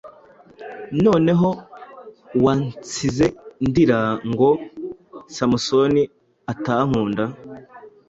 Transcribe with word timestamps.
Noneho 1.05 1.49
wansize 2.43 3.25
ndira 3.67 3.99
ngo 4.29 4.49
Samusoni 5.35 6.03
atankunda. 6.51 7.23